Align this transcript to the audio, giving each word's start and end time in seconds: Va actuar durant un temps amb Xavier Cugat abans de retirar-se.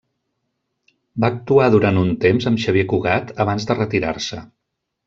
Va 1.25 1.29
actuar 1.33 1.67
durant 1.75 2.01
un 2.07 2.11
temps 2.27 2.49
amb 2.53 2.65
Xavier 2.65 2.87
Cugat 2.95 3.37
abans 3.47 3.71
de 3.71 3.79
retirar-se. 3.85 4.47